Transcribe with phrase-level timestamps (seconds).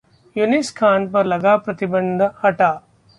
[0.35, 2.71] यूनिस खान पर लगा प्रतिबंध हटा